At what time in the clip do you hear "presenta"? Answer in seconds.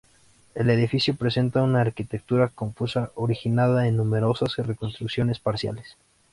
1.15-1.61